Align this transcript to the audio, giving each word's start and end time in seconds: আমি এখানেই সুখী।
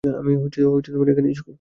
আমি 0.03 0.31
এখানেই 1.11 1.35
সুখী। 1.35 1.49